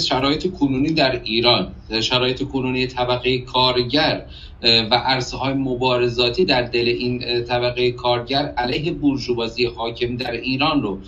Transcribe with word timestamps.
شرایط 0.00 0.52
کنونی 0.52 0.92
در 0.92 1.20
ایران 1.24 1.74
شرایط 2.00 2.42
کنونی 2.42 2.86
طبقه 2.86 3.38
کارگر 3.38 4.26
و 4.62 4.94
عرصه 4.94 5.36
های 5.36 5.54
مبارزاتی 5.54 6.44
در 6.44 6.62
دل 6.62 6.88
این 6.88 7.44
طبقه 7.44 7.92
کارگر 7.92 8.44
علیه 8.56 8.92
بورژوازی 8.92 9.64
حاکم 9.66 10.16
در 10.16 10.32
ایران 10.32 10.82
رو 10.82 10.98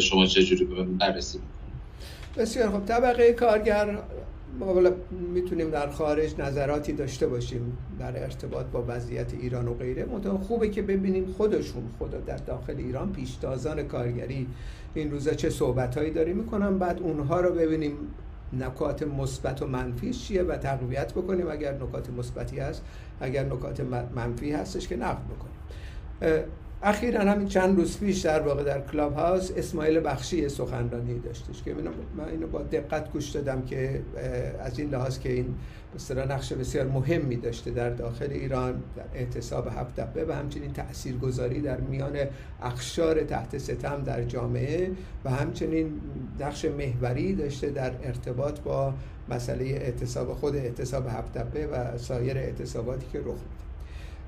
شما 0.00 0.26
چجوری 0.26 0.64
بررسی 1.00 1.38
بسیار 2.36 2.70
خب 2.70 2.84
طبقه 2.84 3.32
کارگر 3.32 3.98
ما 4.58 4.74
می‌تونیم 5.34 5.70
در 5.70 5.90
خارج 5.90 6.30
نظراتی 6.38 6.92
داشته 6.92 7.26
باشیم 7.26 7.78
در 7.98 8.22
ارتباط 8.22 8.66
با 8.66 8.84
وضعیت 8.88 9.34
ایران 9.34 9.68
و 9.68 9.74
غیره. 9.74 10.04
منتها 10.04 10.38
خوبه 10.38 10.68
که 10.68 10.82
ببینیم 10.82 11.34
خودشون 11.36 11.82
خدا 11.98 12.18
در 12.18 12.36
داخل 12.36 12.76
ایران 12.76 13.12
پیشتازان 13.12 13.82
کارگری 13.82 14.46
این 14.94 15.10
روزا 15.10 15.34
چه 15.34 15.50
صحبتهایی 15.50 16.10
داری 16.10 16.32
می‌کنن 16.32 16.78
بعد 16.78 17.00
اونها 17.00 17.40
رو 17.40 17.54
ببینیم 17.54 17.92
نکات 18.52 19.02
مثبت 19.02 19.62
و 19.62 19.66
منفی 19.66 20.12
چیه 20.12 20.42
و 20.42 20.56
تقویت 20.56 21.12
بکنیم 21.12 21.50
اگر 21.50 21.74
نکات 21.74 22.10
مثبتی 22.10 22.58
هست 22.58 22.82
اگر 23.20 23.44
نکات 23.44 23.80
منفی 24.14 24.52
هستش 24.52 24.88
که 24.88 24.96
نقد 24.96 25.22
بکنیم. 25.24 26.44
اخیرا 26.82 27.20
همین 27.20 27.48
چند 27.48 27.78
روز 27.78 27.98
پیش 27.98 28.20
در 28.20 28.40
واقع 28.40 28.64
در 28.64 28.80
کلاب 28.80 29.14
هاوس 29.14 29.50
اسماعیل 29.56 30.00
بخشی 30.00 30.48
سخنرانی 30.48 31.18
داشتش 31.18 31.62
که 31.62 31.74
من 32.16 32.28
اینو 32.28 32.46
با 32.46 32.62
دقت 32.62 33.12
گوش 33.12 33.28
دادم 33.28 33.62
که 33.62 34.02
از 34.60 34.78
این 34.78 34.90
لحاظ 34.90 35.18
که 35.18 35.32
این 35.32 35.54
به 36.08 36.26
نقش 36.26 36.52
بسیار 36.52 36.86
مهمی 36.86 37.36
داشته 37.36 37.70
در 37.70 37.90
داخل 37.90 38.30
ایران 38.30 38.82
در 38.96 39.04
اعتصاب 39.14 39.68
هفت 39.68 40.00
دبه 40.00 40.24
و 40.24 40.32
همچنین 40.32 40.72
تاثیرگذاری 40.72 41.60
در 41.60 41.80
میان 41.80 42.16
اخشار 42.62 43.22
تحت 43.22 43.58
ستم 43.58 44.02
در 44.04 44.22
جامعه 44.22 44.90
و 45.24 45.30
همچنین 45.30 46.00
نقش 46.40 46.64
محوری 46.64 47.34
داشته 47.34 47.70
در 47.70 47.92
ارتباط 48.02 48.60
با 48.60 48.94
مسئله 49.28 49.64
اعتصاب 49.64 50.34
خود 50.34 50.56
اعتصاب 50.56 51.06
هفت 51.06 51.38
دبه 51.38 51.66
و 51.66 51.98
سایر 51.98 52.38
اعتصاباتی 52.38 53.06
که 53.12 53.18
رخ 53.18 53.26
میده 53.26 53.69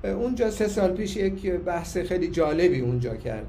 اونجا 0.03 0.51
سه 0.51 0.67
سال 0.67 0.91
پیش 0.91 1.17
یک 1.17 1.51
بحث 1.51 1.97
خیلی 1.97 2.27
جالبی 2.27 2.79
اونجا 2.79 3.15
کرد 3.15 3.45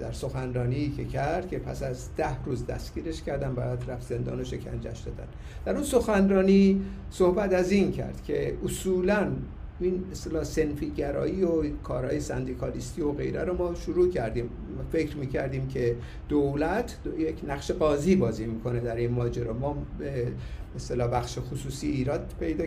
در 0.00 0.12
سخنرانی 0.12 0.92
که 0.96 1.04
کرد 1.04 1.48
که 1.48 1.58
پس 1.58 1.82
از 1.82 2.08
ده 2.16 2.44
روز 2.44 2.66
دستگیرش 2.66 3.22
کردن 3.22 3.54
باید 3.54 3.78
رفت 3.88 4.08
زندان 4.08 4.40
و 4.40 4.44
شکنجش 4.44 4.98
دادن. 5.00 5.28
در 5.64 5.74
اون 5.74 5.84
سخنرانی 5.84 6.82
صحبت 7.10 7.52
از 7.52 7.72
این 7.72 7.92
کرد 7.92 8.22
که 8.26 8.54
اصولا 8.64 9.28
این 9.80 10.04
اصطلاح 10.12 10.44
سنفی 10.44 10.90
گرایی 10.90 11.42
و 11.42 11.62
کارهای 11.82 12.20
سندیکالیستی 12.20 13.02
و 13.02 13.12
غیره 13.12 13.44
رو 13.44 13.56
ما 13.56 13.74
شروع 13.74 14.10
کردیم. 14.10 14.50
فکر 14.92 15.16
می‌کردیم 15.16 15.68
که 15.68 15.96
دولت 16.28 16.96
یک 17.18 17.36
نقش 17.48 17.70
قاضی 17.70 18.16
بازی 18.16 18.46
می‌کنه 18.46 18.80
در 18.80 18.96
این 18.96 19.10
ماجرا. 19.10 19.52
ما 19.52 19.76
مثلا 20.76 21.08
بخش 21.08 21.38
خصوصی 21.38 21.88
ایراد 21.88 22.34
پیدا 22.40 22.64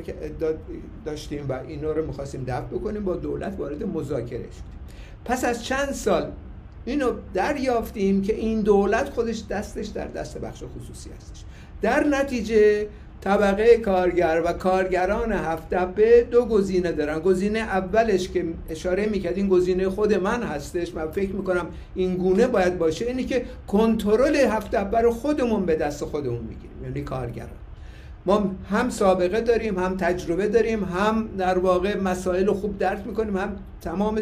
داشتیم 1.06 1.46
و 1.50 1.60
اینا 1.68 1.92
رو 1.92 2.06
می‌خواستیم 2.06 2.44
دفع 2.48 2.66
بکنیم 2.66 3.04
با 3.04 3.16
دولت 3.16 3.60
وارد 3.60 3.84
مذاکره 3.84 4.40
شدیم. 4.40 4.80
پس 5.26 5.46
از 5.46 5.64
چند 5.64 5.92
سال 5.92 6.32
اینو 6.86 7.12
دریافتیم 7.34 8.22
که 8.22 8.36
این 8.36 8.62
دولت 8.62 9.10
خودش 9.10 9.44
دستش 9.50 9.88
در 9.88 10.08
دست 10.08 10.38
بخش 10.38 10.64
خصوصی 10.64 11.10
هستش. 11.18 11.44
در 11.82 12.04
نتیجه 12.04 12.88
طبقه 13.24 13.78
کارگر 13.78 14.42
و 14.46 14.54
کارگران 14.54 15.32
هفت 15.32 15.70
دبه 15.70 16.28
دو 16.32 16.46
گزینه 16.46 16.92
دارن. 16.92 17.20
گزینه 17.20 17.60
اولش 17.60 18.30
که 18.30 18.46
اشاره 18.70 19.06
می‌کرد 19.06 19.38
این 19.38 19.48
گزینه 19.48 19.90
خود 19.90 20.14
من 20.14 20.44
هستش 20.44 20.96
من 20.96 21.12
فکر 21.12 21.32
می‌کنم 21.32 21.66
این 21.96 22.16
گونه 22.16 22.48
باید 22.48 22.78
باشه 22.78 23.06
اینی 23.06 23.24
که 23.24 23.46
کنترل 23.68 24.36
هفت 24.36 24.72
دبه 24.72 25.02
رو 25.02 25.12
خودمون 25.12 25.66
به 25.66 25.76
دست 25.76 26.06
خودمون 26.06 26.40
می‌گیریم 26.40 26.84
یعنی 26.84 27.02
کارگران. 27.02 27.50
ما 28.26 28.52
هم 28.70 28.90
سابقه 28.90 29.42
داریم 29.42 29.80
هم 29.80 29.98
تجربه 29.98 30.48
داریم 30.48 30.84
هم 30.84 31.30
در 31.38 31.58
واقع 31.58 31.98
مسائل 31.98 32.54
خوب 32.54 32.78
درک 32.78 33.08
می‌کنیم 33.08 33.38
هم 33.38 33.56
تمام 33.82 34.22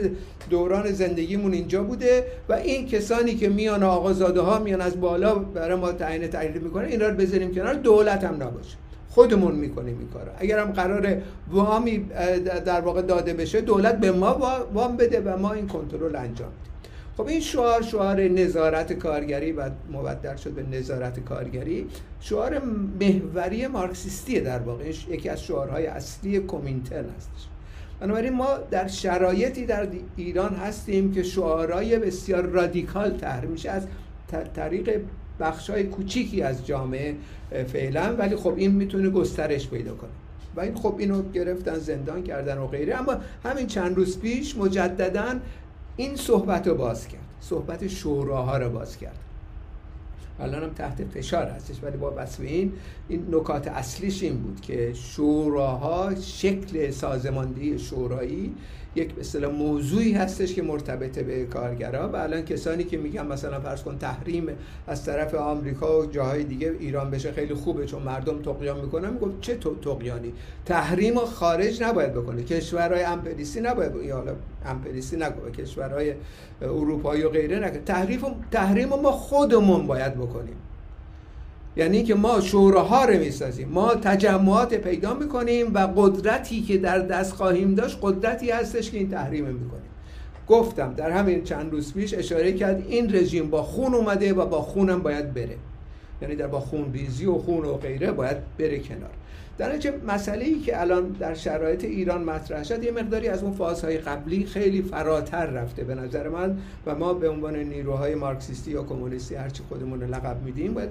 دوران 0.50 0.92
زندگیمون 0.92 1.54
اینجا 1.54 1.84
بوده 1.84 2.26
و 2.50 2.54
این 2.54 2.88
کسانی 2.88 3.36
که 3.36 3.50
میان 3.50 3.84
آقازاده 3.84 4.42
ها 4.42 4.60
میان 4.60 4.82
از 4.82 5.02
بالا 5.02 5.36
برای 5.36 5.76
ما 5.76 5.92
تعیین 5.92 6.28
تعیین 6.28 6.58
می‌کنه 6.58 6.88
اینا 6.88 7.08
رو 7.08 7.16
بذاریم 7.16 7.54
کنار 7.56 7.74
دولت 7.74 8.24
هم 8.24 8.36
نباشه. 8.36 8.78
خودمون 9.12 9.56
می‌کنیم 9.56 10.00
این 10.00 10.08
کارو. 10.08 10.32
اگر 10.38 10.60
هم 10.60 10.72
قرار 10.72 11.18
وامی 11.52 11.98
در 12.66 12.82
واقع 12.82 13.02
داده 13.02 13.34
بشه 13.34 13.62
دولت 13.62 14.00
به 14.00 14.12
ما 14.12 14.68
وام 14.74 14.98
بده 14.98 15.22
و 15.22 15.38
ما 15.38 15.54
این 15.54 15.68
کنترل 15.68 16.16
انجام 16.16 16.50
بدیم. 16.50 16.72
خب 17.18 17.28
این 17.28 17.40
شعار 17.40 17.82
شعار 17.82 18.22
نظارت 18.22 18.94
کارگری 18.94 19.52
و 19.52 19.70
مبدل 19.92 20.36
شد 20.36 20.52
به 20.52 20.78
نظارت 20.78 21.20
کارگری 21.20 21.88
شعار 22.20 22.62
محوری 23.02 23.68
مارکسیستی 23.68 24.40
در 24.40 24.60
واقع. 24.60 24.88
یکی 25.10 25.30
از 25.30 25.44
شعارهای 25.44 25.86
اصلی 25.86 26.40
کومینترن 26.40 27.10
هستش. 27.18 27.48
بنابراین 28.00 28.34
ما 28.34 28.48
در 28.72 28.88
شرایطی 28.88 29.66
در 29.66 29.88
ایران 30.16 30.56
هستیم 30.56 31.12
که 31.12 31.24
شعارهای 31.24 32.00
بسیار 32.00 32.44
رادیکال 32.44 33.18
طرح 33.18 33.46
میشه 33.46 33.70
از 33.70 33.84
طریق 34.56 35.02
بخشای 35.42 35.84
کوچیکی 35.84 36.42
از 36.42 36.68
جامعه 36.68 37.16
فعلا 37.68 38.16
ولی 38.16 38.36
خب 38.36 38.54
این 38.58 38.72
می‌تونه 38.72 39.10
گسترش 39.10 39.70
پیدا 39.70 39.94
کنه. 39.94 40.10
و 40.56 40.62
این 40.62 40.76
خب 40.76 40.96
اینو 41.00 41.24
گرفتن 41.32 41.76
زندان 41.76 42.24
کردن 42.24 42.58
و 42.58 42.68
غیره. 42.68 43.00
اما 43.00 43.18
همین 43.44 43.68
چند 43.68 43.96
روز 43.96 44.20
پیش 44.20 44.58
مجددا 44.58 45.40
این 45.98 46.16
صحبت 46.16 46.68
رو 46.68 46.76
باز 46.76 47.08
کرد. 47.08 47.22
صحبت 47.42 47.88
شوراها 47.88 48.58
رو 48.58 48.70
باز 48.70 48.98
کرد. 48.98 49.18
الان 50.40 50.64
هم 50.64 50.70
تحت 50.70 51.04
فشار 51.04 51.46
هستش 51.46 51.84
ولی 51.84 51.98
با 51.98 52.14
وصف 52.18 52.40
این 52.40 52.74
این 53.10 53.28
نکات 53.32 53.68
اصلیش 53.68 54.24
این 54.24 54.38
بود 54.38 54.62
که 54.62 54.94
شوراها 54.94 56.16
شکل 56.16 56.92
سازماندهی 56.92 57.80
شورایی 57.80 58.56
یک 58.96 59.20
اصطلاح 59.20 59.52
موضوعی 59.52 60.14
هستش 60.14 60.54
که 60.54 60.62
مرتبط 60.62 61.20
به 61.20 61.46
کارگرا 61.46 62.10
و 62.10 62.16
الان 62.16 62.42
کسانی 62.42 62.84
که 62.84 62.98
میگن 62.98 63.28
مثلا 63.28 63.60
فرض 63.60 63.82
کن 63.82 63.98
تحریم 63.98 64.48
از 64.88 65.06
طرف 65.06 65.36
آمریکا 65.36 66.02
و 66.02 66.06
جاهای 66.06 66.44
دیگه 66.44 66.74
ایران 66.80 67.12
بشه 67.12 67.32
خیلی 67.32 67.54
خوبه 67.54 67.86
چون 67.86 68.04
مردم 68.04 68.42
تقیان 68.42 68.82
می‌کنن 68.82 69.14
میگم 69.14 69.40
چه 69.42 69.56
تقیانی؟ 69.56 70.34
تحریم 70.66 71.20
خارج 71.20 71.84
نباید 71.84 72.14
بکنه 72.14 72.44
کشورهای 72.44 73.04
امپریسی 73.04 73.62
نباید 73.62 73.96
یا 73.96 74.16
حالا 74.16 74.36
امپریسی 74.66 75.16
نگو 75.16 75.50
کشورهای 75.50 76.14
اروپایی 76.62 77.24
و 77.24 77.30
غیره 77.30 77.60
نکنه 77.60 77.82
تحریم 77.82 78.20
تحریم 78.52 78.90
ما 78.90 79.12
خودمون 79.12 79.88
باید 79.88 80.16
بکنیم. 80.16 80.56
یعنی 81.76 82.04
که 82.04 82.16
ما 82.16 82.42
شوراها 82.42 83.06
رو 83.06 83.20
می‌سازیم. 83.20 83.70
ما 83.70 83.96
تجمعات 83.96 84.74
پیدا 84.74 85.14
می‌کنیم 85.14 85.74
و 85.74 85.80
قدرتی 85.96 86.62
که 86.62 86.78
در 86.78 87.00
دست 87.00 87.34
خواهیم 87.34 87.76
داشت 87.76 88.00
قدرتی 88.02 88.52
هستش 88.52 88.92
که 88.92 88.98
این 88.98 89.10
تحریم 89.10 89.46
می‌کنیم. 89.46 89.92
گفتم 90.48 90.94
در 90.94 91.12
همین 91.12 91.44
چند 91.44 91.72
روز 91.72 91.94
پیش 91.94 92.14
اشاره 92.14 92.52
کرد 92.54 92.84
این 92.88 93.16
رژیم 93.16 93.50
با 93.50 93.64
خون 93.64 93.94
اومده 93.94 94.34
و 94.34 94.46
با 94.46 94.62
خونم 94.62 95.00
باید 95.00 95.34
بره. 95.34 95.56
یعنی 96.22 96.36
در 96.36 96.48
با 96.48 96.60
خون 96.60 96.94
ریزی 96.94 97.26
و 97.26 97.38
خون 97.38 97.66
و 97.66 97.74
غیره 97.74 98.12
باید 98.12 98.38
بره 98.58 98.80
کنار. 98.80 99.10
در 99.58 99.70
نتیجه 99.70 99.94
مسئله 100.08 100.46
ای 100.46 100.60
که 100.60 100.82
الان 100.82 101.08
در 101.08 101.34
شرایط 101.34 101.84
ایران 101.84 102.24
مطرح 102.24 102.64
شد 102.64 102.84
یه 102.84 102.92
مقداری 102.92 103.28
از 103.28 103.44
اون 103.44 103.54
فازهای 103.54 103.98
قبلی 103.98 104.46
خیلی 104.46 104.82
فراتر 104.82 105.46
رفته 105.46 105.84
به 105.84 105.96
نظر 105.96 106.30
من 106.30 106.58
و 106.86 106.96
ما 106.96 107.14
به 107.14 107.30
عنوان 107.30 107.56
نیروهای 107.56 108.16
مارکسیستی 108.16 108.72
یا 108.72 108.84
کمونیستی 108.84 109.36
هرچی 109.36 109.64
خودمون 109.70 110.04
لقب 110.04 110.44
میدیم 110.46 110.74
باید 110.74 110.90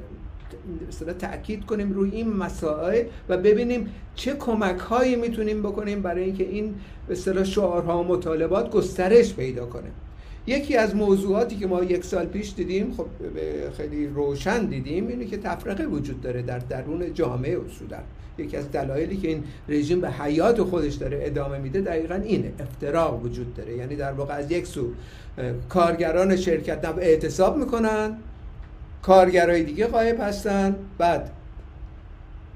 مثلا 0.88 1.12
تاکید 1.12 1.64
کنیم 1.64 1.92
روی 1.92 2.10
این 2.10 2.36
مسائل 2.36 3.04
و 3.28 3.36
ببینیم 3.36 3.88
چه 4.14 4.34
کمک 4.34 4.78
هایی 4.78 5.16
می‌تونیم 5.16 5.62
بکنیم 5.62 6.02
برای 6.02 6.24
اینکه 6.24 6.44
این 6.44 6.74
به 7.06 7.12
اصطلاح 7.12 7.44
شعارها 7.44 8.00
و 8.00 8.06
مطالبات 8.06 8.70
گسترش 8.70 9.34
پیدا 9.34 9.66
کنه 9.66 9.90
یکی 10.46 10.76
از 10.76 10.96
موضوعاتی 10.96 11.56
که 11.56 11.66
ما 11.66 11.84
یک 11.84 12.04
سال 12.04 12.26
پیش 12.26 12.54
دیدیم 12.56 12.94
خب 12.96 13.06
خیلی 13.76 14.06
روشن 14.06 14.66
دیدیم 14.66 15.08
اینه 15.08 15.24
که 15.24 15.36
تفرقه 15.36 15.84
وجود 15.84 16.20
داره 16.20 16.42
در 16.42 16.58
درون 16.58 17.14
جامعه 17.14 17.58
اصولا. 17.66 17.98
یکی 18.38 18.56
از 18.56 18.70
دلایلی 18.70 19.16
که 19.16 19.28
این 19.28 19.44
رژیم 19.68 20.00
به 20.00 20.10
حیات 20.10 20.62
خودش 20.62 20.94
داره 20.94 21.20
ادامه 21.22 21.58
میده 21.58 21.80
دقیقا 21.80 22.14
اینه 22.14 22.52
افتراق 22.60 23.24
وجود 23.24 23.54
داره. 23.54 23.76
یعنی 23.76 23.96
در 23.96 24.12
واقع 24.12 24.34
از 24.34 24.50
یک 24.50 24.66
سو 24.66 24.92
کارگران 25.68 26.36
شرکت 26.36 26.84
اعتصاب 26.98 27.56
می‌کنن 27.56 28.16
کارگرای 29.02 29.62
دیگه 29.62 29.86
قایب 29.86 30.20
هستن. 30.20 30.76
بعد 30.98 31.30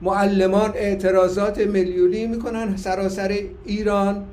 معلمان 0.02 0.72
اعتراضات 0.74 1.58
میلیونی 1.58 2.26
می‌کنن 2.26 2.76
سراسر 2.76 3.38
ایران. 3.64 4.24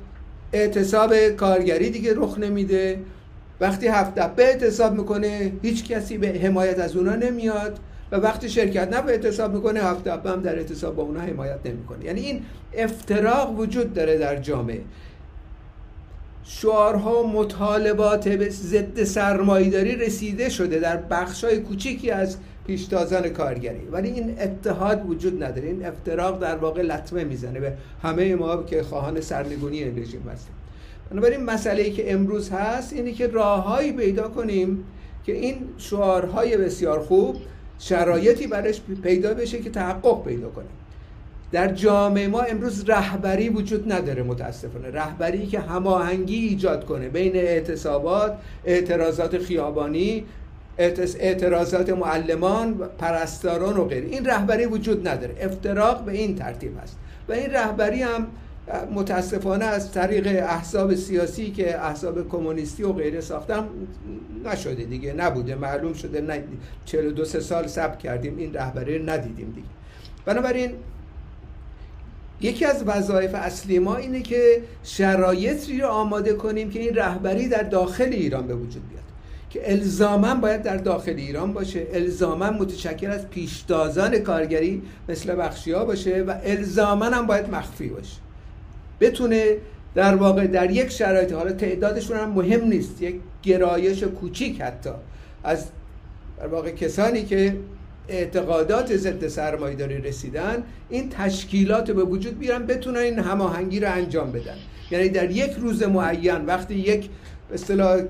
اعتصاب 0.52 1.28
کارگری 1.28 1.90
دیگه 1.90 2.14
رخ 2.16 2.38
نمیده. 2.38 2.98
وقتی 3.60 3.88
هفت 3.88 4.14
دبه 4.14 4.44
اعتصاب 4.44 4.92
می‌کنه 4.92 5.52
هیچ 5.62 5.84
کسی 5.88 6.18
به 6.18 6.28
حمایت 6.28 6.78
از 6.78 6.96
اونا 6.96 7.14
نمیاد 7.14 7.78
و 8.12 8.16
وقتی 8.16 8.48
شرکت 8.48 8.88
نفع 8.88 9.08
اعتصاب 9.08 9.54
می‌کنه 9.54 9.80
هفت 9.80 10.04
دبه 10.04 10.30
هم 10.30 10.42
در 10.42 10.56
اعتصاب 10.56 10.96
با 10.96 11.02
اونا 11.02 11.20
حمایت 11.20 11.58
نمی‌کنه. 11.64 12.04
یعنی 12.04 12.20
این 12.20 12.42
افتراق 12.74 13.58
وجود 13.58 13.94
داره 13.94 14.18
در 14.18 14.36
جامعه. 14.36 14.80
شعارها 16.44 17.22
و 17.22 17.32
مطالبات 17.32 18.28
به 18.28 18.48
ضد 18.48 19.04
سرمایداری 19.04 19.96
رسیده 19.96 20.48
شده 20.48 20.78
در 20.78 20.96
بخشای 20.96 21.58
کوچیکی 21.58 22.10
از 22.10 22.36
پیشتازان 22.66 23.28
کارگری. 23.28 23.88
ولی 23.92 24.08
این 24.08 24.36
اتحاد 24.40 25.10
وجود 25.10 25.44
نداره. 25.44 25.68
این 25.68 25.86
افتراق 25.86 26.40
در 26.40 26.56
واقع 26.56 26.82
لطمه 26.82 27.24
می‌زنه 27.24 27.60
به 27.60 27.72
همه 28.02 28.34
ما 28.34 28.62
که 28.62 28.82
خواهان 28.82 29.20
سرنگونی 29.20 29.84
رژیم 29.84 30.28
هستیم. 30.32 30.54
بنابراین 31.10 31.44
مسئله 31.44 31.82
ای 31.82 31.92
که 31.92 32.12
امروز 32.12 32.50
هست 32.50 32.92
اینه 32.92 33.12
که 33.12 33.26
راههایی 33.26 33.92
پیدا 33.92 34.28
کنیم 34.28 34.84
که 35.26 35.32
این 35.32 35.56
شعارهای 35.78 36.56
بسیار 36.56 37.00
خوب 37.00 37.36
شرایطی 37.78 38.46
برش 38.46 38.80
پیدا 39.02 39.34
بشه 39.34 39.58
که 39.58 39.70
تحقق 39.70 40.24
پیدا 40.24 40.48
کنه. 40.48 40.64
در 41.52 41.72
جامعه 41.72 42.28
ما 42.28 42.40
امروز 42.40 42.90
رهبری 42.90 43.48
وجود 43.48 43.92
نداره 43.92 44.22
متاسفانه. 44.22 44.90
رهبری 44.90 45.46
که 45.46 45.60
هماهنگی 45.60 46.36
ایجاد 46.36 46.84
کنه 46.84 47.08
بین 47.08 47.36
اعتصابات 47.36 48.34
اعتراضات 48.64 49.38
خیابانی 49.38 50.24
اعتراضات 50.78 51.90
معلمان 51.90 52.74
پرستاران 52.98 53.76
و 53.76 53.84
غیره. 53.84 54.06
این 54.08 54.24
رهبری 54.24 54.66
وجود 54.66 55.08
نداره. 55.08 55.34
افتراق 55.40 56.04
به 56.04 56.12
این 56.12 56.34
ترتیب 56.34 56.78
است. 56.78 56.98
و 57.28 57.32
این 57.32 57.50
رهبری 57.50 58.02
هم 58.02 58.26
متاسفانه 58.94 59.64
از 59.64 59.92
طریق 59.92 60.26
احزاب 60.26 60.94
سیاسی 60.94 61.50
که 61.50 61.78
احزاب 61.78 62.28
کمونیستی 62.28 62.82
و 62.82 62.92
غیره 62.92 63.20
ساختم 63.20 63.68
نشده 64.44 64.84
دیگه 64.84 65.12
نبوده 65.12 65.54
معلوم 65.54 65.92
شده 65.92 66.20
نه 66.20 66.42
42 66.84 67.24
سال 67.24 67.66
صبر 67.66 67.96
کردیم 67.96 68.36
این 68.36 68.54
رهبری 68.54 69.04
ندیدیم 69.04 69.52
دیگه. 69.54 69.66
بنابراین 70.24 70.70
یکی 72.42 72.64
از 72.64 72.82
وظایف 72.86 73.34
اصلی 73.34 73.78
ما 73.78 73.96
اینه 73.96 74.22
که 74.22 74.62
شرایطی 74.82 75.80
رو 75.80 75.88
آماده 75.88 76.32
کنیم 76.32 76.70
که 76.70 76.80
این 76.80 76.94
رهبری 76.94 77.48
در 77.48 77.62
داخل 77.62 78.08
ایران 78.12 78.46
به 78.46 78.54
وجود 78.54 78.88
بیاد. 78.88 79.02
که 79.50 79.72
الزاما 79.72 80.34
باید 80.34 80.62
در 80.62 80.76
داخل 80.76 81.14
ایران 81.16 81.52
باشه 81.52 81.86
الزاما 81.92 82.50
متشکل 82.50 83.10
از 83.10 83.28
پیشتازان 83.28 84.18
کارگری 84.18 84.82
مثل 85.08 85.34
بخشیا 85.34 85.84
باشه 85.84 86.22
و 86.22 86.34
الزاما 86.44 87.04
هم 87.04 87.26
باید 87.26 87.50
مخفی 87.50 87.88
باشه. 87.88 88.16
بتونه 89.00 89.56
در 89.94 90.14
واقع 90.14 90.46
در 90.46 90.70
یک 90.70 90.88
شرایط 90.88 91.32
حالا 91.32 91.52
تعدادشون 91.52 92.16
هم 92.16 92.30
مهم 92.30 92.64
نیست 92.64 93.02
یک 93.02 93.14
گرایش 93.42 94.02
کوچیک 94.02 94.60
حتی 94.60 94.90
از 95.44 95.66
در 96.38 96.46
واقع 96.46 96.70
کسانی 96.70 97.24
که 97.24 97.56
اعتقادات 98.08 98.96
ضد 98.96 99.28
سرمایه‌داری 99.28 99.98
رسیدن 99.98 100.62
این 100.90 101.08
تشکیلات 101.10 101.90
به 101.90 102.04
وجود 102.04 102.38
بیارن 102.38 102.66
بتونن 102.66 103.00
این 103.00 103.18
هماهنگی 103.18 103.80
رو 103.80 103.92
انجام 103.92 104.32
بدن. 104.32 104.56
یعنی 104.90 105.08
در 105.08 105.30
یک 105.30 105.52
روز 105.52 105.82
معین 105.82 106.46
وقتی 106.46 106.74
یک 106.74 107.08
اصطلاح 107.54 108.00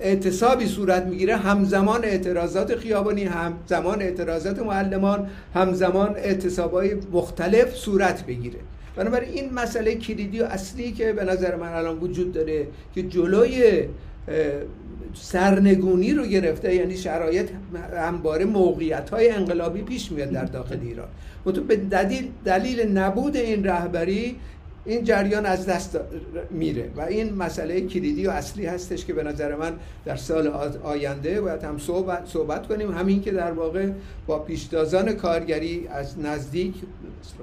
اعتصابی 0.00 0.66
صورت 0.66 1.02
می‌گیره 1.02 1.36
همزمان 1.36 2.04
اعتراضات 2.04 2.76
خیابانی 2.76 3.24
همزمان 3.24 4.02
اعتراضات 4.02 4.58
معلمان 4.58 5.30
همزمان 5.54 6.16
اعتصابای 6.16 6.94
مختلف 7.12 7.74
صورت 7.74 8.26
بگیره. 8.26 8.58
بنابراین 8.96 9.30
این 9.30 9.54
مسئله 9.54 9.94
کلیدی 9.94 10.40
و 10.40 10.44
اصلی 10.44 10.92
که 10.92 11.12
به 11.12 11.24
نظر 11.24 11.56
من 11.56 11.72
الان 11.72 11.98
وجود 11.98 12.32
داره 12.32 12.66
که 12.94 13.02
جلوی 13.02 13.84
سرنگونی 15.20 16.14
رو 16.14 16.26
گرفته 16.26 16.74
یعنی 16.74 16.96
شرایط 16.96 17.50
همباره 17.96 18.44
موقعیت 18.44 19.10
های 19.10 19.30
انقلابی 19.30 19.82
پیش 19.82 20.12
میاد 20.12 20.30
در 20.30 20.44
داخل 20.44 20.78
ایران. 20.82 21.08
به 21.68 21.76
دلیل, 21.76 22.28
دلیل 22.44 22.98
نبود 22.98 23.36
این 23.36 23.64
رهبری 23.64 24.36
این 24.86 25.04
جریان 25.04 25.46
از 25.46 25.66
دست 25.66 25.98
میره 26.50 26.90
و 26.96 27.00
این 27.00 27.34
مسئله 27.34 27.80
کلیدی 27.80 28.26
و 28.26 28.30
اصلی 28.30 28.66
هستش 28.66 29.04
که 29.04 29.12
به 29.12 29.22
نظر 29.22 29.54
من 29.54 29.72
در 30.04 30.16
سال 30.16 30.46
آینده 30.82 31.40
باید 31.40 31.64
هم 31.64 31.78
صحبت, 31.78 32.22
صحبت 32.26 32.66
کنیم. 32.66 32.90
همین 32.90 33.22
که 33.22 33.30
در 33.30 33.52
واقع 33.52 33.90
با 34.26 34.38
پیشتازان 34.38 35.12
کارگری 35.12 35.88
از 35.88 36.18
نزدیک 36.18 36.74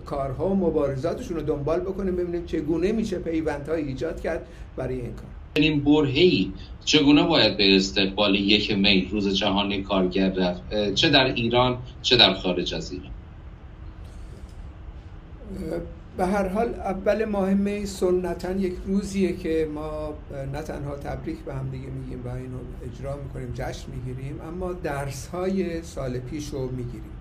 کارها 0.05 0.49
و 0.49 0.55
مبارزاتشون 0.55 1.37
رو 1.37 1.43
دنبال 1.43 1.79
بکنیم 1.79 2.15
ببینیم 2.15 2.45
چگونه 2.45 2.91
میشه 2.91 3.19
پیوندهای 3.19 3.81
ایجاد 3.81 4.21
کرد 4.21 4.45
برای 4.75 4.95
این 4.95 5.13
کار. 5.13 5.42
این 5.55 5.83
برهی 5.83 6.53
چگونه 6.85 7.23
باید 7.23 7.57
به 7.57 7.75
استقبال 7.75 8.35
یک 8.35 8.71
می 8.71 9.07
روز 9.11 9.35
جهانی 9.35 9.81
کارگر 9.81 10.29
رفت؟ 10.29 10.93
چه 10.93 11.09
در 11.09 11.25
ایران 11.25 11.77
چه 12.01 12.17
در 12.17 12.33
خارج 12.33 12.73
از 12.73 12.91
ایران؟ 12.91 13.11
به 16.17 16.25
هر 16.25 16.47
حال 16.47 16.67
اول 16.67 17.25
ماه 17.25 17.53
می 17.53 17.85
سنتا 17.85 18.51
یک 18.51 18.73
روزیه 18.87 19.35
که 19.37 19.67
ما 19.75 20.13
نه 20.53 20.61
تنها 20.61 20.95
تبریک 20.95 21.37
به 21.37 21.53
هم 21.53 21.69
دیگه 21.69 21.87
میگیم 21.87 22.25
و 22.25 22.29
اینو 22.29 22.57
اجرا 22.93 23.17
می‌کنیم 23.23 23.53
جشن 23.53 23.85
می‌گیریم 23.91 24.41
اما 24.41 24.73
درس 24.73 25.27
های 25.27 25.83
سال 25.83 26.19
پیش 26.19 26.49
رو 26.49 26.71
می‌گیریم. 26.71 27.13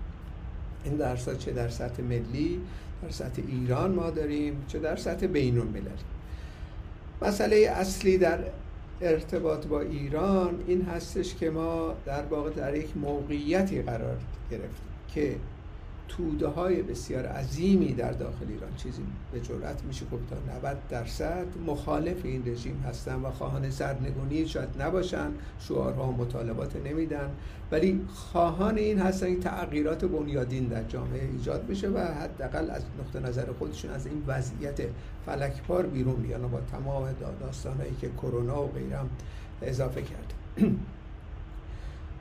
این 0.85 0.95
درس 0.95 1.27
ها 1.27 1.35
چه 1.35 1.51
در 1.51 1.69
سطح 1.69 2.03
ملی 2.03 2.59
در 3.03 3.09
سطح 3.09 3.41
ایران 3.47 3.91
ما 3.91 4.09
داریم 4.09 4.65
چه 4.67 4.79
در 4.79 4.95
سطح 4.95 5.27
بین 5.27 5.57
المللی. 5.57 6.12
مسئله 7.23 7.55
اصلی 7.55 8.17
در 8.17 8.39
ارتباط 9.01 9.65
با 9.67 9.81
ایران 9.81 10.63
این 10.67 10.81
هستش 10.81 11.35
که 11.35 11.49
ما 11.49 11.93
در 12.05 12.23
واقع 12.23 12.49
در 12.49 12.75
یک 12.75 12.97
موقعیتی 12.97 13.81
قرار 13.81 14.17
گرفتیم 14.51 14.89
که 15.13 15.35
توده 16.07 16.47
های 16.47 16.81
بسیار 16.81 17.25
عظیمی 17.25 17.93
در 17.93 18.11
داخل 18.11 18.45
ایران 18.49 18.75
چیزی 18.77 19.01
به 19.31 19.39
جرأت 19.39 19.83
میشه 19.83 20.05
گفت 20.05 20.29
تا 20.29 20.35
90 20.57 20.77
درصد 20.89 21.45
مخالف 21.67 22.25
این 22.25 22.43
رژیم 22.45 22.83
هستن 22.87 23.15
و 23.15 23.31
خواهان 23.31 23.69
سرنگونی 23.69 24.47
شاید 24.47 24.69
نباشن 24.79 25.31
شعارها 25.59 26.07
و 26.07 26.11
مطالبات 26.11 26.75
نمیدن. 26.75 27.29
ولی 27.71 28.01
خواهان 28.13 28.77
این 28.77 28.99
هستن 28.99 29.25
این 29.25 29.39
تغییرات 29.39 30.05
بنیادین 30.05 30.63
در 30.63 30.83
جامعه 30.83 31.29
ایجاد 31.31 31.67
بشه 31.67 31.89
و 31.89 31.97
حداقل 31.97 32.69
از 32.69 32.81
نقطه 32.99 33.29
نظر 33.29 33.45
خودشون 33.59 33.91
از 33.91 34.07
این 34.07 34.23
وضعیت 34.27 34.79
فلکبار 35.25 35.85
بیرون 35.85 36.15
بیان 36.15 36.47
با 36.47 36.59
تمام 36.71 37.07
داستانهایی 37.39 37.95
که 38.01 38.09
کرونا 38.09 38.63
و 38.63 38.67
غیرم 38.67 39.09
اضافه 39.61 40.01
کرده. 40.01 40.71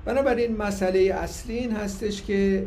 بنابراین 0.05 0.57
مسئله 0.57 0.99
اصلی 0.99 1.59
این 1.59 1.73
هستش 1.73 2.23
که 2.23 2.67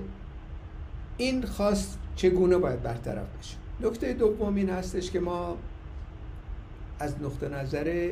این 1.17 1.45
خواست 1.45 1.97
چگونه 2.15 2.57
باید 2.57 2.83
برطرف 2.83 3.27
بشه. 3.39 3.55
نکته 3.81 4.13
دوم 4.13 4.55
این 4.55 4.69
هستش 4.69 5.11
که 5.11 5.19
ما 5.19 5.57
از 6.99 7.15
نقطه 7.21 7.49
نظر 7.49 8.11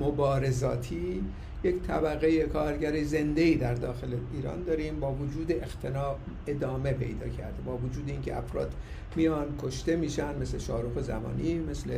مبارزاتی 0.00 1.24
یک 1.64 1.82
طبقه 1.82 2.42
کارگر 2.42 3.02
زنده 3.02 3.42
ای 3.42 3.54
در 3.54 3.74
داخل 3.74 4.16
ایران 4.34 4.62
داریم 4.62 5.00
با 5.00 5.12
وجود 5.12 5.52
اختناق 5.52 6.18
ادامه 6.46 6.92
پیدا 6.92 7.28
کرده 7.28 7.62
با 7.66 7.76
وجود 7.76 8.08
اینکه 8.08 8.36
افراد 8.36 8.72
میان 9.16 9.46
کشته 9.62 9.96
میشن 9.96 10.38
مثل 10.38 10.58
شاروخ 10.58 11.02
زمانی 11.02 11.58
مثل 11.58 11.90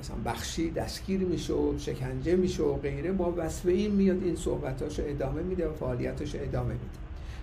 مثلا 0.00 0.16
بخشی 0.24 0.70
دستگیر 0.70 1.20
میشه 1.20 1.52
و 1.52 1.78
شکنجه 1.78 2.36
میشه 2.36 2.62
و 2.62 2.76
غیره 2.76 3.12
با 3.12 3.34
وصفه 3.36 3.70
این 3.70 3.92
میاد 3.92 4.22
این 4.22 4.36
صحبتاشو 4.36 5.02
ادامه 5.06 5.42
میده 5.42 5.68
و 5.68 5.72
فعالیتاشو 5.72 6.38
ادامه 6.40 6.72
میده. 6.72 6.84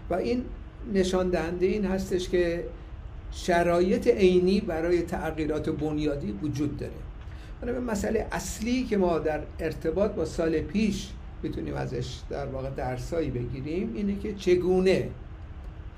و 0.10 0.14
این 0.14 0.44
نشان 0.94 1.30
دهنده 1.30 1.66
این 1.66 1.86
هستش 1.86 2.30
که 2.30 2.64
شرایط 3.32 4.08
عینی 4.08 4.62
برای 4.62 5.02
تغییرات 5.02 5.70
بنیادی 5.70 6.32
وجود 6.32 6.78
داره. 6.78 6.94
به 7.62 7.80
مسئله 7.80 8.28
اصلی 8.32 8.84
که 8.84 8.98
ما 8.98 9.20
در 9.20 9.42
ارتباط 9.60 10.12
با 10.12 10.26
سال 10.26 10.60
پیش 10.60 11.10
می‌تونیم 11.44 11.74
ازش 11.74 12.20
در 12.30 12.46
واقع 12.46 12.70
درسایی 12.70 13.30
بگیریم 13.30 13.94
اینه 13.96 14.20
که 14.20 14.34
چگونه 14.34 15.10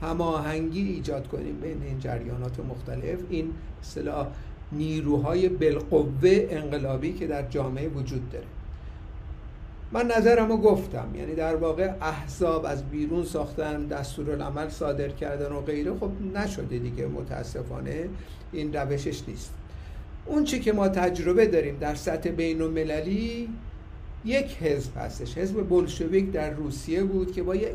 هماهنگی 0.01 0.81
ایجاد 0.81 1.27
کنیم 1.27 1.55
بین 1.55 1.83
این 1.83 1.99
جریانات 1.99 2.59
مختلف 2.59 3.19
این 3.29 3.53
اصطلاح 3.81 4.27
نیروهای 4.71 5.49
بالقوه 5.49 6.47
انقلابی 6.49 7.13
که 7.13 7.27
در 7.27 7.47
جامعه 7.49 7.87
وجود 7.87 8.29
داره. 8.29 8.45
من 9.91 10.11
نظرمو 10.17 10.57
گفتم. 10.57 11.07
یعنی 11.15 11.35
در 11.35 11.55
واقع 11.55 11.91
احزاب 12.01 12.65
از 12.65 12.83
بیرون 12.83 13.23
ساختن 13.23 13.85
دستورالعمل 13.85 14.69
صادر 14.69 15.09
کردن 15.09 15.51
و 15.51 15.61
غیره 15.61 15.93
خب 15.93 16.11
نشده 16.35 16.79
دیگه 16.79 17.07
متاسفانه 17.07 18.09
این 18.51 18.73
روشش 18.73 19.21
نیست. 19.27 19.53
اون 20.25 20.43
چی 20.43 20.59
که 20.59 20.73
ما 20.73 20.89
تجربه 20.89 21.47
داریم 21.47 21.77
در 21.77 21.95
سطح 21.95 22.29
بین 22.29 22.61
المللی 22.61 23.49
یک 24.25 24.57
حزب 24.57 24.97
هستش. 24.97 25.37
حزب 25.37 25.69
بلشویک 25.69 26.31
در 26.31 26.49
روسیه 26.49 27.03
بود 27.03 27.31
که 27.31 27.43
با 27.43 27.55
یک 27.55 27.71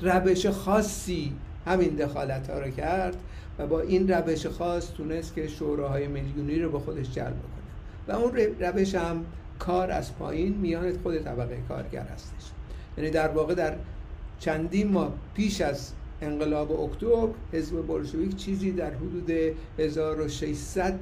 روش 0.00 0.46
خاصی 0.46 1.32
همین 1.66 1.88
دخالت 1.88 2.50
ها 2.50 2.58
رو 2.58 2.70
کرد 2.70 3.16
و 3.58 3.66
با 3.66 3.80
این 3.80 4.08
روش 4.08 4.46
خاص 4.46 4.92
تونست 4.92 5.34
که 5.34 5.48
شوراهای 5.48 6.06
میلیونی 6.06 6.58
رو 6.58 6.70
به 6.70 6.78
خودش 6.78 7.10
جلب 7.10 7.26
کنه 7.26 7.68
و 8.08 8.20
اون 8.20 8.32
روش 8.60 8.94
هم 8.94 9.24
کار 9.58 9.90
از 9.90 10.16
پایین 10.16 10.54
میان 10.54 10.98
خود 11.02 11.18
طبقه 11.18 11.58
کارگر 11.68 12.02
هستش. 12.02 12.50
یعنی 12.98 13.10
در 13.10 13.28
واقع 13.28 13.54
در 13.54 13.74
چندین 14.40 14.92
ماه 14.92 15.12
پیش 15.34 15.60
از 15.60 15.92
انقلاب 16.22 16.80
اکتبر 16.80 17.28
حزب 17.52 17.86
بولشویک 17.86 18.36
چیزی 18.36 18.72
در 18.72 18.90
حدود 18.90 19.30
1600 19.78 20.98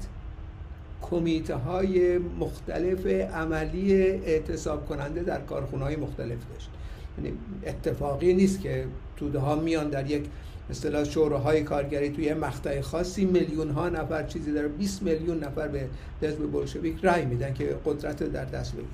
کمیته 1.02 1.54
های 1.54 2.18
مختلف 2.18 3.06
عملی 3.06 3.94
اعتصاب 3.94 4.88
کننده 4.88 5.22
در 5.22 5.40
کارخونه 5.40 5.84
های 5.84 5.96
مختلف 5.96 6.38
داشت. 6.52 6.70
یعنی 7.18 7.38
اتفاقی 7.66 8.34
نیست 8.34 8.60
که 8.60 8.86
توده 9.16 9.38
ها 9.38 9.56
میان 9.56 9.90
در 9.90 10.10
یک 10.10 10.24
مثلا 10.70 11.04
شوراهای 11.04 11.62
کارگری 11.62 12.10
توی 12.10 12.34
مقطع 12.34 12.80
خاصی 12.80 13.24
میلیون 13.24 13.70
ها 13.70 13.88
نفر 13.88 14.22
چیزی 14.22 14.52
داره. 14.52 14.68
20 14.68 15.02
میلیون 15.02 15.44
نفر 15.44 15.68
به 15.68 15.88
حزب 16.22 16.52
بلشویک 16.52 16.96
رای 17.02 17.24
میدن 17.24 17.54
که 17.54 17.76
قدرت 17.84 18.22
در 18.22 18.44
دست 18.44 18.72
بگیره. 18.72 18.88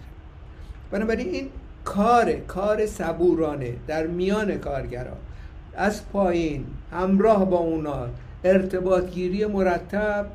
بنابراین 0.90 1.28
این 1.28 1.48
کار 1.84 2.32
کار 2.32 2.86
صبورانه 2.86 3.74
در 3.86 4.06
میان 4.06 4.58
کارگران 4.58 5.16
از 5.76 6.08
پایین 6.08 6.66
همراه 6.90 7.50
با 7.50 7.58
اونا 7.58 8.08
ارتباط 8.44 9.10
گیری 9.10 9.46
مرتب. 9.46 10.26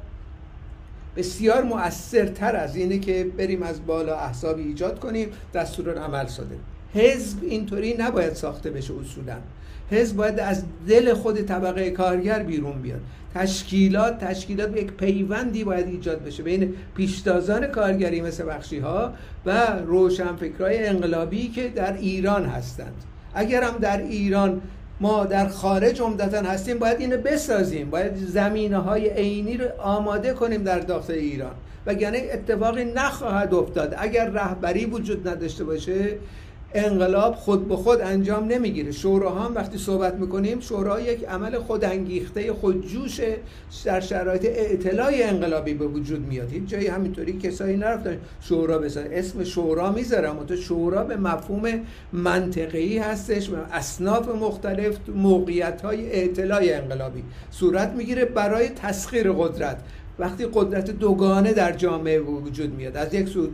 بسیار 1.15 1.63
مؤثرتر 1.63 2.55
از 2.55 2.75
اینه 2.75 2.99
که 2.99 3.23
بریم 3.37 3.63
از 3.63 3.85
بالا 3.85 4.19
احسابی 4.19 4.63
ایجاد 4.63 4.99
کنیم 4.99 5.29
دستور 5.53 5.97
عمل 5.97 6.27
ساده 6.27 6.55
حزب 6.93 7.37
اینطوری 7.43 7.95
نباید 7.97 8.33
ساخته 8.33 8.69
بشه 8.69 8.93
اصولا. 8.93 9.35
حزب 9.91 10.15
باید 10.15 10.39
از 10.39 10.63
دل 10.87 11.13
خود 11.13 11.41
طبقه 11.41 11.91
کارگر 11.91 12.43
بیرون 12.43 12.81
بیاد. 12.81 13.01
تشکیلات 13.35 14.19
تشکیلات 14.19 14.77
یک 14.77 14.91
پیوندی 14.91 15.63
باید 15.63 15.87
ایجاد 15.87 16.23
بشه 16.23 16.43
بین 16.43 16.73
پیشتازان 16.95 17.67
کارگری 17.67 18.21
مثل 18.21 18.45
بخشی 18.45 18.79
ها 18.79 19.13
و 19.45 19.67
روشنفکرای 19.85 20.87
انقلابی 20.87 21.47
که 21.47 21.67
در 21.67 21.93
ایران 21.93 22.45
هستند. 22.45 22.93
اگر 23.33 23.63
هم 23.63 23.77
در 23.77 24.01
ایران 24.01 24.61
ما 24.99 25.25
در 25.25 25.47
خارج 25.47 26.01
عمدتا 26.01 26.41
هستیم 26.41 26.79
باید 26.79 26.99
اینو 26.99 27.17
بسازیم. 27.17 27.89
باید 27.89 28.15
زمینه 28.15 28.77
های 28.77 29.09
عینی 29.09 29.57
رو 29.57 29.65
آماده 29.79 30.33
کنیم 30.33 30.63
در 30.63 30.79
داخل 30.79 31.13
ایران. 31.13 31.53
وگرنه 31.85 32.29
اتفاقی 32.33 32.85
نخواهد 32.85 33.53
افتاد. 33.53 33.95
اگر 33.97 34.29
رهبری 34.29 34.85
وجود 34.85 35.27
نداشته 35.27 35.63
باشه 35.63 36.17
انقلاب 36.73 37.35
خود 37.35 37.67
به 37.67 37.75
خود 37.75 38.01
انجام 38.01 38.47
نمی‌گیره. 38.47 38.91
شوراها 38.91 39.39
هم 39.39 39.55
وقتی 39.55 39.77
صحبت 39.77 40.13
می‌کنیم 40.13 40.59
شورا 40.59 40.99
یک 41.01 41.23
عمل 41.23 41.57
خودانگیخته 41.59 42.53
خودجوش 42.53 43.21
در 43.85 43.99
شرایط 43.99 44.45
اعتلاع 44.45 45.11
انقلابی 45.13 45.73
به 45.73 45.87
وجود 45.87 46.27
میاد. 46.27 46.51
هیچ 46.51 46.65
جایی 46.65 46.87
همینطوری 46.87 47.33
کسایی 47.33 47.77
نرفتن. 47.77 48.17
شورا 48.41 48.79
بزن 48.79 49.07
اسم 49.11 49.43
شورا 49.43 49.91
می‌ذارم. 49.91 50.45
تو 50.45 50.55
شورا 50.55 51.03
به 51.03 51.15
مفهوم 51.15 51.81
منطقی 52.13 52.97
هستش 52.97 53.49
و 53.49 53.55
اصناف 53.71 54.29
مختلف 54.29 54.97
موقعیت 55.15 55.81
های 55.81 56.11
اعتلاع 56.11 56.61
انقلابی. 56.63 57.23
صورت 57.51 57.89
می‌گیره 57.91 58.25
برای 58.25 58.69
تسخیر 58.69 59.31
قدرت. 59.31 59.77
وقتی 60.19 60.47
قدرت 60.53 60.91
دوگانه 60.91 61.53
در 61.53 61.71
جامعه 61.71 62.19
وجود 62.19 62.73
میاد. 62.73 62.97
از 62.97 63.13
یک 63.13 63.27
سو 63.27 63.47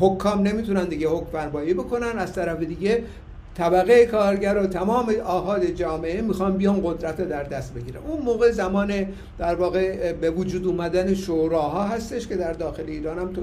حکام 0.00 0.42
نمی‌تونن 0.42 0.84
دیگه 0.84 1.08
حکم 1.08 1.30
فرمایی 1.32 1.74
بکنن. 1.74 2.18
از 2.18 2.32
طرف 2.32 2.62
دیگه 2.62 3.02
طبقه 3.54 4.06
کارگر 4.06 4.58
و 4.58 4.66
تمام 4.66 5.14
آهاد 5.24 5.64
جامعه 5.64 6.22
می‌خوان 6.22 6.56
بیان 6.56 6.80
قدرت 6.84 7.28
در 7.28 7.42
دست 7.42 7.74
بگیرن. 7.74 8.00
اون 8.08 8.22
موقع 8.22 8.50
زمان 8.50 9.06
در 9.38 9.54
واقع 9.54 10.12
به 10.12 10.30
وجود 10.30 10.66
اومدن 10.66 11.14
شوراها 11.14 11.82
هستش 11.82 12.26
که 12.26 12.36
در 12.36 12.52
داخل 12.52 12.84
ایران 12.86 13.18
هم 13.18 13.32
تو 13.32 13.42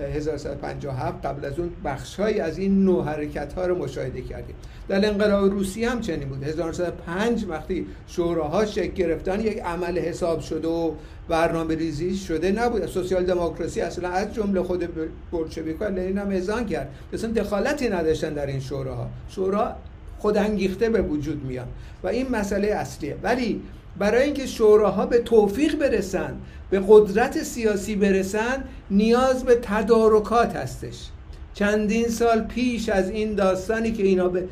1157 0.00 1.26
قبل 1.26 1.44
از 1.44 1.58
اون 1.58 1.70
بخشهایی 1.84 2.40
از 2.40 2.58
این 2.58 2.84
نوع 2.84 3.04
حرکت 3.04 3.52
ها 3.52 3.66
رو 3.66 3.78
مشاهده 3.78 4.22
کردیم. 4.22 4.56
در 4.88 5.08
انقلاب 5.08 5.50
روسی 5.50 5.84
هم 5.84 6.00
چنین 6.00 6.28
بود. 6.28 6.44
1905 6.44 7.44
وقتی 7.48 7.86
شوراها 8.06 8.64
شکل 8.64 8.92
گرفتن 8.92 9.40
یک 9.40 9.58
عمل 9.60 9.98
حساب 9.98 10.40
شده 10.40 10.68
و 10.68 10.92
برنامه 11.28 11.74
ریزی 11.74 12.16
شده 12.16 12.52
نبود. 12.52 12.86
سوسیال 12.86 13.24
دموکراسی 13.24 13.80
اصلا 13.80 14.08
از 14.08 14.34
جمله 14.34 14.62
خود 14.62 14.88
بولشویکا 15.30 15.88
لنین 15.88 16.18
هم 16.18 16.30
اذعان 16.30 16.66
کرد. 16.66 16.88
مثلا 17.12 17.30
دخالتی 17.30 17.88
نداشتن 17.88 18.34
در 18.34 18.46
این 18.46 18.60
شوراها. 18.60 19.08
شورا 19.28 19.76
خود 20.18 20.36
انگیخته 20.36 20.88
به 20.90 21.02
وجود 21.02 21.44
میان 21.44 21.66
و 22.02 22.08
این 22.08 22.30
مسئله 22.30 22.68
اصلیه. 22.68 23.16
ولی 23.22 23.62
برای 23.98 24.22
اینکه 24.22 24.46
شوراها 24.46 25.06
به 25.06 25.18
توفیق 25.18 25.78
برسن 25.78 26.34
به 26.70 26.82
قدرت 26.88 27.42
سیاسی 27.42 27.96
برسن 27.96 28.64
نیاز 28.90 29.44
به 29.44 29.58
تدارکات 29.62 30.56
هستش. 30.56 31.08
چندین 31.54 32.08
سال 32.08 32.40
پیش 32.40 32.88
از 32.88 33.10
این 33.10 33.34
داستانی 33.34 33.92
که 33.92 34.02
اینا 34.02 34.28
به 34.28 34.44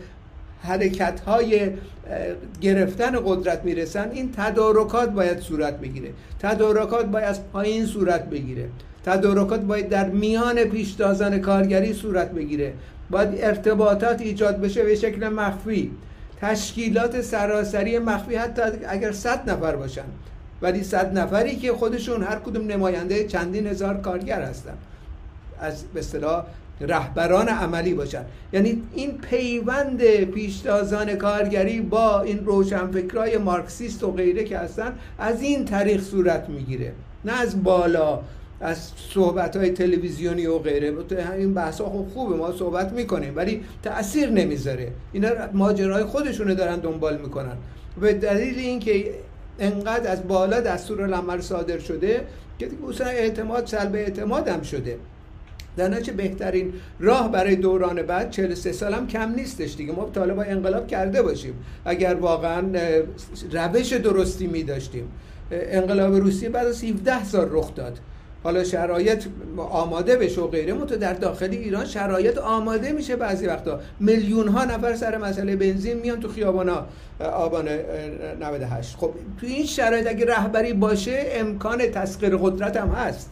حرکت 0.63 1.21
های 1.21 1.71
گرفتن 2.61 3.13
قدرت 3.25 3.65
می‌رسن 3.65 4.11
این 4.11 4.33
تدارکات 4.37 5.11
باید 5.11 5.39
صورت 5.39 5.81
بگیره. 5.81 6.11
تدارکات 6.41 7.07
باید 7.07 7.25
از 7.25 7.49
پایین 7.53 7.87
صورت 7.87 8.31
بگیره. 8.31 8.69
تدارکات 9.05 9.61
باید 9.61 9.89
در 9.89 10.09
میان 10.09 10.65
پیشتازان 10.65 11.39
کارگری 11.39 11.93
صورت 11.93 12.31
بگیره. 12.31 12.73
باید 13.11 13.29
ارتباطات 13.37 14.21
ایجاد 14.21 14.61
بشه 14.61 14.85
به 14.85 14.95
شکل 14.95 15.29
مخفی. 15.29 15.91
تشکیلات 16.43 17.21
سراسری 17.21 17.99
مخفی 17.99 18.35
حتی 18.35 18.63
اگر 18.89 19.13
صد 19.13 19.51
نفر 19.51 19.77
باشن. 19.77 20.05
ولی 20.63 20.85
صد 20.85 21.19
نفری 21.19 21.57
که 21.57 21.73
خودشون 21.73 22.23
هر 22.23 22.37
کدوم 22.37 22.67
نماینده 22.67 23.25
چندین 23.25 23.67
هزار 23.67 24.01
کارگر 24.01 24.43
هستن. 24.43 24.75
از 25.61 25.85
به 25.95 26.01
اصطلاح 26.01 26.45
رهبران 26.81 27.49
عملی 27.49 27.95
باشن. 27.95 28.23
یعنی 28.53 28.83
این 28.95 29.19
پیوند 29.19 30.05
پیشتازان 30.25 31.15
کارگری 31.15 31.81
با 31.81 32.21
این 32.21 32.45
روشنفکرای 32.45 33.39
مارکسیست 33.39 34.05
و 34.05 34.13
غیره 34.13 34.45
که 34.45 34.59
هستن 34.59 34.93
از 35.19 35.43
این 35.43 35.65
طریق 35.65 36.01
صورت 36.01 36.49
می‌گیره. 36.49 36.93
نه 37.25 37.41
از 37.41 37.63
بالا 37.63 38.21
از 38.63 38.91
صحبت 39.15 39.57
های 39.57 39.71
تلویزیونی 39.71 40.47
و 40.47 40.59
غیره. 40.59 40.95
این 41.39 41.55
بحث 41.55 41.81
ها 41.81 41.91
خوب 41.91 42.09
خوبه 42.09 42.37
ما 42.37 42.53
صحبت 42.53 42.93
می‌کنیم 42.93 43.33
ولی 43.37 43.65
تاثیر 43.83 44.31
نمی‌ذاره. 44.31 44.93
اینا 45.13 45.29
ماجرای 45.53 46.05
خودشونو 46.05 46.55
دارن 46.55 46.77
دنبال 46.77 47.17
می‌کنن. 47.17 47.57
به 48.01 48.13
دلیل 48.13 48.59
اینکه 48.59 49.05
انقدر 49.59 50.11
از 50.11 50.29
بالا 50.29 50.61
دستور 50.61 51.03
العمل 51.03 51.41
صادر 51.41 51.79
شده 51.79 52.21
که 52.59 52.67
دیگه 52.67 53.07
اعتماد 53.07 53.67
سلب 53.67 53.95
اعتماد 53.95 54.49
هم 54.49 54.63
شده. 54.63 54.97
در 55.77 55.89
بهترین 56.01 56.73
راه 57.01 57.33
برای 57.33 57.57
دوران 57.57 58.03
بعد 58.03 58.31
43 58.31 58.73
سال 58.73 58.95
هم 58.95 59.07
کم 59.07 59.35
نیستش 59.35 59.77
دیگه. 59.77 59.93
ما 59.93 60.11
طالب 60.15 60.39
انقلاب 60.39 60.87
کرده 60.87 61.23
باشیم. 61.23 61.55
اگر 61.85 62.15
واقعا 62.15 62.63
روش 63.53 63.93
درستی 63.93 64.47
می 64.47 64.63
داشتیم 64.63 65.09
انقلاب 65.51 66.15
روسیه 66.15 66.49
بعد 66.49 66.67
از 66.67 66.85
17 66.85 67.25
سال 67.25 67.49
رخ 67.51 67.75
داد. 67.75 67.99
حالا 68.43 68.65
شرایط 68.65 69.25
آماده 69.57 70.17
بشه 70.17 70.41
و 70.41 70.47
غیره 70.47 70.75
تو 70.75 70.97
در 70.97 71.13
داخل 71.13 71.51
ایران 71.51 71.87
شرایط 71.87 72.39
آماده 72.39 72.93
میشه 72.93 73.17
بعضی 73.17 73.47
وقتا. 73.47 73.81
میلیون 74.01 74.49
ها 74.49 74.65
نفر 74.65 74.97
سر 74.97 75.19
مسئله 75.19 75.57
بنزین 75.57 75.99
میان 75.99 76.21
تو 76.21 76.29
خیابانا 76.29 76.87
آبان 77.21 77.69
98 78.41 78.97
خب 78.97 79.11
تو 79.41 79.47
این 79.47 79.67
شرایط 79.67 80.07
اگه 80.07 80.27
رهبری 80.27 80.73
باشه 80.73 81.27
امکان 81.33 81.79
تسخیر 81.79 82.37
قدرت 82.37 82.77
هم 82.77 82.89
هست. 82.89 83.31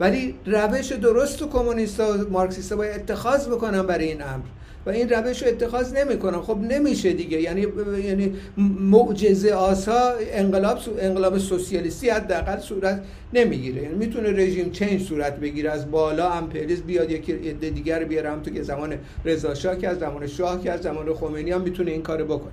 ولی 0.00 0.34
روش 0.46 0.92
درست 0.92 1.42
و 1.42 1.48
کمونیست 1.48 2.00
و 2.00 2.30
مارکسیست 2.30 2.72
باید 2.72 3.00
اتخاذ 3.00 3.48
بکنن 3.48 3.82
برای 3.82 4.04
این 4.08 4.22
امر. 4.22 4.44
و 4.88 4.90
این 4.90 5.08
روش 5.08 5.42
رو 5.42 5.48
اتخاذ 5.48 5.92
نمی‌کنن 5.92 6.40
خب 6.40 6.58
نمیشه 6.58 7.12
دیگه. 7.12 7.40
یعنی 7.40 7.66
یعنی 8.04 8.32
معجزه 8.80 9.52
آسا 9.52 10.14
انقلاب 10.32 10.78
انقلاب 10.98 11.38
سوسیالیستی 11.38 12.08
حداقل 12.10 12.58
صورت 12.58 13.02
نمی‌گیره. 13.32 13.82
یعنی 13.82 13.94
می‌تونه 13.94 14.32
رژیم 14.32 14.70
چنج 14.70 15.02
صورت 15.02 15.36
بگیره. 15.36 15.70
از 15.70 15.90
بالا 15.90 16.30
امپریز 16.30 16.82
بیاد 16.82 17.10
یکی 17.10 17.32
عده 17.32 17.70
دیگر 17.70 18.04
بیاره. 18.04 18.30
هم 18.30 18.42
تو 18.42 18.50
که 18.50 18.62
زمان 18.62 18.94
رضا 19.24 19.54
شاه 19.54 19.78
که 19.78 19.88
از 19.88 19.98
زمان 19.98 20.26
شاه 20.26 20.62
که 20.62 20.72
از 20.72 20.80
زمان 20.80 21.14
خمینی 21.14 21.50
هم 21.50 21.60
می‌تونه 21.60 21.90
این 21.90 22.02
کارو 22.02 22.24
بکنه. 22.24 22.52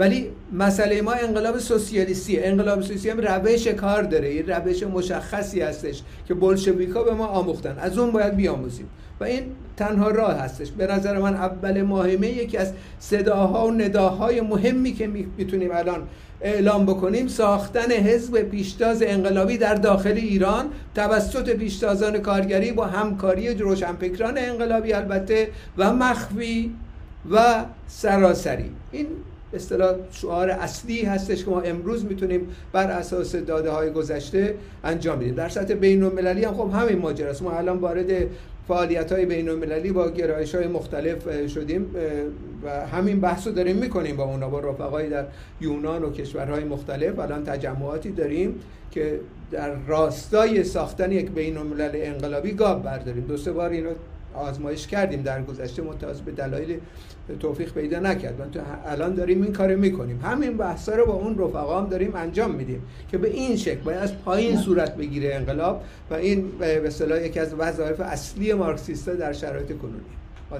ولی 0.00 0.30
مسئله 0.52 1.02
ما 1.02 1.12
انقلاب 1.12 1.58
سوسیالیستی 1.58 2.40
انقلاب 2.40 2.80
سوسیالیستی 2.80 3.10
هم 3.10 3.20
روش 3.20 3.66
کار 3.66 4.02
داره 4.02 4.34
یه 4.34 4.42
روش 4.42 4.82
مشخصی 4.82 5.60
هستش 5.60 6.02
که 6.28 6.34
بولشویکا 6.34 7.02
به 7.02 7.14
ما 7.14 7.26
آموختن. 7.26 7.78
از 7.78 7.98
اون 7.98 8.12
باید 8.12 8.36
بیاموزیم. 8.36 8.88
و 9.20 9.24
این 9.24 9.42
تنها 9.76 10.08
راه 10.08 10.34
هستش. 10.34 10.70
به 10.70 10.86
نظر 10.86 11.18
من 11.18 11.34
اول 11.34 11.82
مهمه 11.82 12.28
یکی 12.28 12.56
از 12.58 12.72
صداها 12.98 13.66
و 13.66 13.70
نداهای 13.70 14.40
مهمی 14.40 14.92
که 14.92 15.06
می‌تونیم 15.06 15.70
الان 15.72 16.08
اعلام 16.40 16.86
بکنیم 16.86 17.28
ساختن 17.28 17.92
حزب 17.92 18.42
پیشتاز 18.42 19.02
انقلابی 19.02 19.58
در 19.58 19.74
داخل 19.74 20.12
ایران 20.12 20.66
توسط 20.94 21.50
پیشتازان 21.50 22.18
کارگری 22.18 22.72
با 22.72 22.86
همکاری 22.86 23.54
روشنفکران 23.54 24.38
انقلابی 24.38 24.92
البته 24.92 25.48
و 25.78 25.92
مخفی 25.92 26.74
و 27.30 27.64
سراسری. 27.86 28.70
این 28.92 29.06
اصطلاح 29.52 29.96
شعار 30.10 30.50
اصلی 30.50 31.02
هستش 31.02 31.44
که 31.44 31.50
ما 31.50 31.60
امروز 31.60 32.04
می‌تونیم 32.04 32.48
بر 32.72 32.90
اساس 32.90 33.36
داده 33.36 33.70
های 33.70 33.90
گذشته 33.90 34.54
انجام 34.84 35.18
بدیم. 35.18 35.34
در 35.34 35.48
سطح 35.48 35.74
بین 35.74 36.02
المللی 36.02 36.44
هم 36.44 36.54
خب 36.54 36.70
همین 36.74 36.98
ماجراست 36.98 37.42
ما 37.42 37.52
الان 37.52 37.78
وارد 37.78 38.06
فعالیت 38.68 39.12
های 39.12 39.26
بین 39.26 39.48
المللی 39.48 39.92
با 39.92 40.10
گرایش 40.10 40.54
های 40.54 40.66
مختلف 40.66 41.46
شدیم 41.48 41.86
و 42.64 42.86
همین 42.86 43.20
بحث 43.20 43.46
رو 43.46 43.52
داریم 43.52 43.76
می‌کنیم 43.76 44.16
با 44.16 44.24
اونا 44.24 44.48
با 44.48 44.60
رفقای 44.60 45.08
در 45.08 45.24
یونان 45.60 46.02
و 46.04 46.10
کشورهای 46.10 46.64
مختلف. 46.64 47.18
الان 47.18 47.44
تجمعاتی 47.44 48.10
داریم 48.10 48.54
که 48.90 49.20
در 49.50 49.74
راستای 49.86 50.64
ساختن 50.64 51.12
یک 51.12 51.30
بین 51.30 51.58
انقلابی 51.94 52.52
گاب 52.52 52.82
برداریم. 52.82 53.24
دو 53.24 53.36
سه 53.36 53.52
بار 53.52 53.70
اینو 53.70 53.90
آزمایش 54.34 54.86
کردیم 54.86 55.22
در 55.22 55.42
گذشته 55.42 55.82
متأسف 55.82 56.20
به 56.20 56.32
دلایل 56.32 56.78
توفیق 57.40 57.72
پیدا 57.72 57.98
نکرد. 57.98 58.40
من 58.40 58.50
تو 58.50 58.60
الان 58.86 59.14
داریم 59.14 59.42
این 59.42 59.52
کارو 59.52 59.78
می‌کنیم. 59.78 60.20
همین 60.24 60.56
بحثا 60.56 60.94
رو 60.94 61.06
با 61.06 61.12
اون 61.12 61.38
رفقا 61.38 61.80
هم 61.80 61.88
داریم 61.88 62.14
انجام 62.14 62.54
میدیم 62.54 62.82
که 63.10 63.18
به 63.18 63.28
این 63.30 63.56
شکل 63.56 63.80
باید 63.80 63.98
از 63.98 64.18
پایین 64.18 64.56
صورت 64.56 64.96
بگیره 64.96 65.34
انقلاب 65.34 65.84
و 66.10 66.14
این 66.14 66.50
به 66.58 66.86
اصطلاح 66.86 67.26
یکی 67.26 67.40
از 67.40 67.54
وظایف 67.54 68.00
اصلی 68.00 68.52
مارکسیستا 68.52 69.14
در 69.14 69.32
شرایط 69.32 69.78
کنونی. 69.78 70.00
با 70.50 70.58